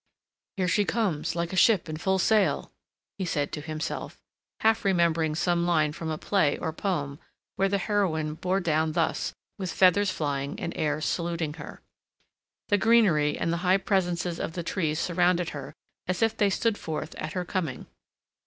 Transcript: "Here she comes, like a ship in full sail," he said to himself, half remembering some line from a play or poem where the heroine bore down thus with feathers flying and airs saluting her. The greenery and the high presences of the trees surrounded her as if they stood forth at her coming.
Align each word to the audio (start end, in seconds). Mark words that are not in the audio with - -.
"Here 0.57 0.67
she 0.67 0.83
comes, 0.83 1.35
like 1.35 1.53
a 1.53 1.55
ship 1.55 1.87
in 1.87 1.95
full 1.95 2.17
sail," 2.17 2.71
he 3.19 3.23
said 3.25 3.51
to 3.51 3.61
himself, 3.61 4.17
half 4.61 4.83
remembering 4.83 5.35
some 5.35 5.63
line 5.67 5.91
from 5.91 6.09
a 6.09 6.17
play 6.17 6.57
or 6.57 6.73
poem 6.73 7.19
where 7.55 7.69
the 7.69 7.77
heroine 7.77 8.33
bore 8.33 8.61
down 8.61 8.93
thus 8.93 9.35
with 9.59 9.71
feathers 9.71 10.09
flying 10.09 10.59
and 10.59 10.73
airs 10.75 11.05
saluting 11.05 11.53
her. 11.53 11.81
The 12.69 12.79
greenery 12.79 13.37
and 13.37 13.53
the 13.53 13.57
high 13.57 13.77
presences 13.77 14.39
of 14.39 14.53
the 14.53 14.63
trees 14.63 14.99
surrounded 14.99 15.49
her 15.49 15.71
as 16.07 16.23
if 16.23 16.35
they 16.35 16.49
stood 16.49 16.79
forth 16.79 17.13
at 17.17 17.33
her 17.33 17.45
coming. 17.45 17.85